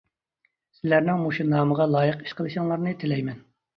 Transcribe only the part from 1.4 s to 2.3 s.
نامغا لايىق